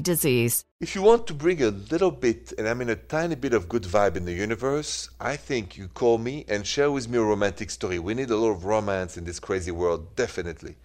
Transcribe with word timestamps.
disease. 0.00 0.64
If 0.80 0.94
you 0.94 1.02
want 1.02 1.26
to 1.26 1.34
bring 1.34 1.62
a 1.62 1.70
little 1.70 2.10
bit, 2.10 2.52
and 2.58 2.68
I 2.68 2.74
mean 2.74 2.88
a 2.88 2.96
tiny 2.96 3.34
bit 3.34 3.54
of 3.54 3.68
good 3.68 3.84
vibe 3.84 4.16
in 4.16 4.24
the 4.24 4.32
universe, 4.32 5.08
I 5.20 5.36
think 5.36 5.76
you 5.76 5.88
call 5.88 6.18
me 6.18 6.44
and 6.48 6.66
share 6.66 6.90
with 6.90 7.08
me 7.08 7.18
a 7.18 7.22
romantic 7.22 7.70
story. 7.70 7.98
We 7.98 8.14
need 8.14 8.30
a 8.30 8.36
little 8.36 8.56
of 8.56 8.64
romance 8.64 9.16
in 9.16 9.24
this 9.24 9.38
crazy 9.38 9.70
world, 9.70 10.16
definitely. 10.16 10.76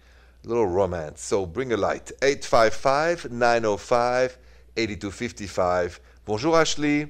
A 0.44 0.48
little 0.48 0.66
romance. 0.66 1.20
So 1.22 1.46
bring 1.46 1.72
a 1.72 1.76
light. 1.76 2.12
855 2.22 3.30
905 3.32 4.38
8255. 4.76 6.00
Bonjour, 6.24 6.56
Ashley. 6.56 7.08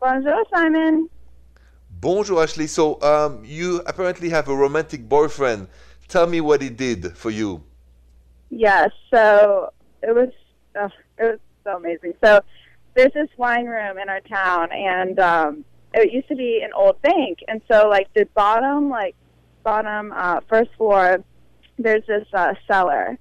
Bonjour, 0.00 0.44
Simon. 0.52 1.08
Bonjour, 2.00 2.42
Ashley. 2.42 2.66
So 2.66 3.00
um, 3.02 3.44
you 3.44 3.80
apparently 3.86 4.30
have 4.30 4.48
a 4.48 4.56
romantic 4.56 5.08
boyfriend. 5.08 5.68
Tell 6.08 6.26
me 6.26 6.40
what 6.40 6.60
he 6.60 6.68
did 6.68 7.16
for 7.16 7.30
you. 7.30 7.62
Yes, 8.50 8.90
so 9.10 9.72
it 10.02 10.14
was 10.14 10.28
oh, 10.76 10.88
it 11.18 11.22
was 11.22 11.38
so 11.64 11.76
amazing. 11.76 12.14
So 12.22 12.40
there's 12.94 13.12
this 13.12 13.28
wine 13.36 13.66
room 13.66 13.98
in 13.98 14.08
our 14.08 14.20
town, 14.20 14.70
and 14.72 15.18
um, 15.18 15.64
it 15.94 16.12
used 16.12 16.28
to 16.28 16.36
be 16.36 16.62
an 16.62 16.70
old 16.74 17.00
bank, 17.02 17.38
and 17.48 17.60
so 17.70 17.88
like 17.88 18.12
the 18.14 18.26
bottom 18.34 18.88
like 18.88 19.14
bottom 19.62 20.12
uh, 20.14 20.40
first 20.48 20.70
floor, 20.76 21.22
there's 21.78 22.04
this 22.06 22.26
uh, 22.32 22.54
cellar, 22.66 23.18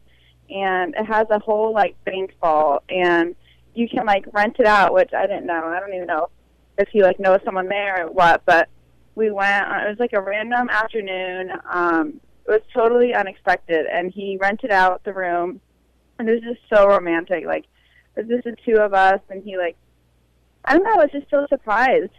and 0.50 0.96
it 0.96 1.06
has 1.06 1.28
a 1.30 1.40
whole 1.40 1.74
like 1.74 1.96
bank 2.06 2.34
vault, 2.41 2.84
and 2.90 3.35
you 3.74 3.88
can 3.88 4.06
like 4.06 4.25
rent 4.34 4.57
it 4.59 4.66
out, 4.66 4.94
which 4.94 5.13
I 5.13 5.28
didn't 5.28 5.46
know. 5.46 5.66
I 5.66 5.80
don't 5.80 5.94
even 5.94 6.07
know 6.07 6.30
if 6.78 6.90
you 6.94 7.03
like 7.03 7.19
know 7.19 7.38
someone 7.46 7.68
there 7.68 8.06
or 8.06 8.12
what, 8.12 8.44
but 8.46 8.69
we 9.16 9.31
went. 9.31 9.66
It 9.68 9.90
was 9.90 9.97
like 10.00 10.13
a 10.13 10.22
random 10.22 10.69
afternoon. 10.69 11.51
Um, 11.69 12.19
it 12.47 12.51
was 12.51 12.62
totally 12.74 13.13
unexpected, 13.13 13.85
and 13.85 14.12
he 14.12 14.38
rented 14.41 14.72
out 14.72 15.03
the 15.03 15.13
room, 15.13 15.62
and 16.19 16.28
it 16.28 16.34
was 16.34 16.44
just 16.44 16.62
so 16.74 16.88
romantic. 16.88 17.46
Like 17.46 17.66
it 18.16 18.28
was 18.28 18.30
just 18.30 18.44
the 18.44 18.56
two 18.66 18.80
of 18.80 18.94
us, 18.94 19.20
and 19.30 19.44
he 19.44 19.58
like, 19.58 19.78
I 20.66 20.74
don't 20.74 20.84
know. 20.84 20.94
I 20.94 20.98
was 20.98 21.12
just 21.12 21.30
so 21.30 21.46
surprised. 21.50 22.12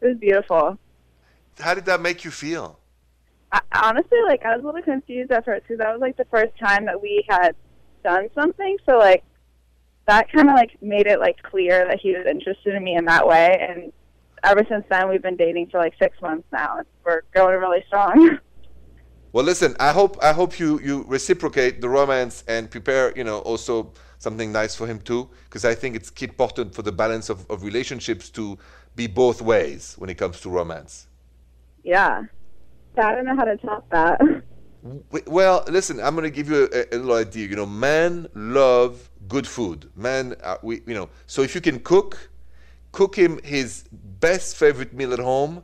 It 0.00 0.06
was 0.06 0.16
beautiful. 0.18 0.78
How 1.58 1.74
did 1.74 1.84
that 1.86 2.00
make 2.00 2.24
you 2.24 2.30
feel? 2.30 2.78
I, 3.52 3.60
honestly, 3.74 4.18
like 4.26 4.44
I 4.44 4.56
was 4.56 4.62
a 4.62 4.66
little 4.66 4.82
confused 4.82 5.30
at 5.30 5.44
first 5.44 5.64
because 5.64 5.78
that 5.78 5.92
was 5.92 6.00
like 6.00 6.16
the 6.16 6.24
first 6.26 6.58
time 6.58 6.86
that 6.86 7.00
we 7.00 7.24
had 7.28 7.54
done 8.02 8.28
something. 8.34 8.76
So 8.88 8.98
like 8.98 9.22
that 10.06 10.30
kind 10.32 10.48
of 10.48 10.54
like 10.54 10.76
made 10.82 11.06
it 11.06 11.20
like 11.20 11.42
clear 11.42 11.86
that 11.86 12.00
he 12.00 12.12
was 12.12 12.26
interested 12.28 12.74
in 12.74 12.82
me 12.82 12.96
in 12.96 13.04
that 13.04 13.26
way. 13.26 13.58
And 13.60 13.92
ever 14.42 14.64
since 14.68 14.84
then, 14.90 15.08
we've 15.08 15.22
been 15.22 15.36
dating 15.36 15.68
for 15.70 15.78
like 15.78 15.94
six 16.00 16.20
months 16.20 16.46
now. 16.52 16.78
and 16.78 16.86
We're 17.04 17.22
going 17.34 17.58
really 17.58 17.84
strong. 17.86 18.38
Well, 19.34 19.46
listen. 19.46 19.74
I 19.80 19.92
hope 19.92 20.18
I 20.22 20.34
hope 20.34 20.58
you 20.58 20.78
you 20.80 21.06
reciprocate 21.08 21.80
the 21.80 21.88
romance 21.88 22.44
and 22.46 22.70
prepare. 22.70 23.16
You 23.16 23.24
know, 23.24 23.38
also 23.38 23.92
something 24.22 24.52
nice 24.52 24.74
for 24.74 24.86
him 24.86 25.00
too, 25.00 25.28
because 25.44 25.64
I 25.64 25.74
think 25.74 25.96
it's 25.96 26.10
key 26.10 26.26
important 26.26 26.74
for 26.74 26.82
the 26.82 26.92
balance 26.92 27.28
of, 27.28 27.48
of 27.50 27.62
relationships 27.62 28.30
to 28.30 28.58
be 28.94 29.06
both 29.06 29.42
ways 29.42 29.94
when 29.98 30.08
it 30.10 30.18
comes 30.18 30.40
to 30.42 30.50
romance. 30.50 31.06
yeah. 31.84 32.22
I 32.96 33.14
don't 33.14 33.24
know 33.24 33.36
how 33.36 33.44
to 33.44 33.56
top 33.56 33.88
that. 33.90 34.20
Well, 35.26 35.64
listen, 35.68 36.00
I'm 36.00 36.14
going 36.14 36.24
to 36.24 36.30
give 36.30 36.50
you 36.50 36.68
a, 36.72 36.94
a 36.94 36.98
little 36.98 37.14
idea. 37.14 37.46
You 37.48 37.56
know, 37.56 37.66
men 37.66 38.26
love 38.34 39.08
good 39.28 39.46
food. 39.46 39.90
Men, 39.96 40.34
uh, 40.42 40.56
we, 40.62 40.82
you 40.86 40.94
know, 40.94 41.08
so 41.26 41.42
if 41.42 41.54
you 41.54 41.60
can 41.60 41.78
cook, 41.80 42.30
cook 42.90 43.14
him 43.16 43.40
his 43.44 43.84
best 43.92 44.56
favorite 44.56 44.92
meal 44.92 45.12
at 45.12 45.20
home. 45.20 45.62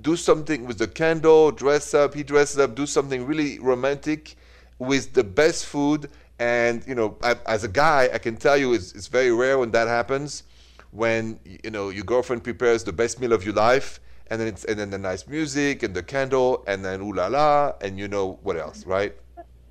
Do 0.00 0.16
something 0.16 0.66
with 0.66 0.78
the 0.78 0.86
candle, 0.86 1.50
dress 1.50 1.94
up. 1.94 2.14
He 2.14 2.22
dresses 2.22 2.58
up. 2.58 2.74
Do 2.74 2.86
something 2.86 3.26
really 3.26 3.58
romantic 3.58 4.36
with 4.78 5.12
the 5.12 5.24
best 5.24 5.66
food. 5.66 6.08
And 6.40 6.82
you 6.86 6.94
know, 6.94 7.18
I, 7.22 7.36
as 7.46 7.64
a 7.64 7.68
guy, 7.68 8.08
I 8.12 8.18
can 8.18 8.36
tell 8.36 8.56
you, 8.56 8.72
it's, 8.72 8.92
it's 8.92 9.08
very 9.08 9.30
rare 9.30 9.58
when 9.58 9.70
that 9.72 9.86
happens. 9.86 10.42
When 10.90 11.38
you 11.44 11.70
know 11.70 11.90
your 11.90 12.02
girlfriend 12.02 12.42
prepares 12.42 12.82
the 12.82 12.92
best 12.92 13.20
meal 13.20 13.32
of 13.32 13.44
your 13.44 13.54
life, 13.54 14.00
and 14.28 14.40
then 14.40 14.48
it's 14.48 14.64
and 14.64 14.78
then 14.78 14.90
the 14.90 14.98
nice 14.98 15.28
music 15.28 15.82
and 15.82 15.94
the 15.94 16.02
candle, 16.02 16.64
and 16.66 16.82
then 16.84 17.02
ooh 17.02 17.12
la 17.12 17.26
la, 17.26 17.74
and 17.82 17.98
you 17.98 18.08
know 18.08 18.40
what 18.42 18.56
else, 18.56 18.86
right? 18.86 19.14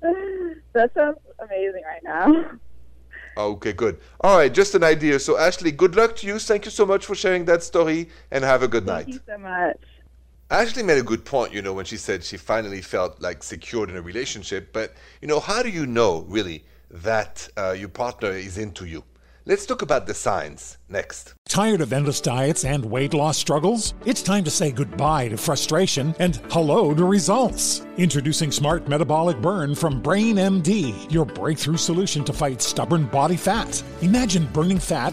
that 0.72 0.94
sounds 0.94 1.18
amazing 1.42 1.82
right 1.84 2.02
now. 2.04 2.52
Okay, 3.36 3.72
good. 3.72 4.00
All 4.20 4.36
right, 4.36 4.52
just 4.52 4.74
an 4.74 4.82
idea. 4.82 5.18
So, 5.18 5.38
Ashley, 5.38 5.70
good 5.70 5.94
luck 5.94 6.16
to 6.16 6.26
you. 6.26 6.38
Thank 6.38 6.64
you 6.64 6.70
so 6.70 6.84
much 6.84 7.06
for 7.06 7.14
sharing 7.14 7.44
that 7.46 7.62
story 7.62 8.10
and 8.30 8.44
have 8.44 8.62
a 8.62 8.68
good 8.68 8.84
Thank 8.84 9.08
night. 9.08 9.14
Thank 9.14 9.14
you 9.14 9.34
so 9.34 9.38
much. 9.38 9.78
Ashley 10.50 10.82
made 10.82 10.98
a 10.98 11.02
good 11.02 11.24
point, 11.24 11.54
you 11.54 11.62
know, 11.62 11.72
when 11.72 11.84
she 11.84 11.96
said 11.96 12.24
she 12.24 12.36
finally 12.36 12.82
felt 12.82 13.20
like 13.20 13.44
secured 13.44 13.88
in 13.88 13.96
a 13.96 14.02
relationship. 14.02 14.72
But, 14.72 14.94
you 15.20 15.28
know, 15.28 15.38
how 15.38 15.62
do 15.62 15.68
you 15.68 15.86
know 15.86 16.24
really 16.28 16.64
that 16.90 17.48
uh, 17.56 17.70
your 17.70 17.88
partner 17.88 18.32
is 18.32 18.58
into 18.58 18.84
you? 18.84 19.04
let's 19.50 19.66
talk 19.66 19.82
about 19.82 20.06
the 20.06 20.14
science 20.14 20.78
next. 20.88 21.34
Tired 21.48 21.80
of 21.80 21.92
endless 21.92 22.20
diets 22.20 22.64
and 22.64 22.84
weight 22.84 23.14
loss 23.14 23.36
struggles? 23.36 23.94
It's 24.04 24.22
time 24.22 24.44
to 24.44 24.50
say 24.50 24.70
goodbye 24.70 25.28
to 25.28 25.36
frustration 25.36 26.14
and 26.20 26.36
hello 26.50 26.94
to 26.94 27.04
results. 27.04 27.84
Introducing 27.96 28.52
Smart 28.52 28.88
Metabolic 28.88 29.40
Burn 29.40 29.74
from 29.74 30.00
BrainMD, 30.00 31.12
your 31.12 31.24
breakthrough 31.24 31.76
solution 31.76 32.24
to 32.24 32.32
fight 32.32 32.62
stubborn 32.62 33.06
body 33.06 33.36
fat. 33.36 33.82
Imagine 34.02 34.46
burning 34.52 34.78
fat, 34.78 35.12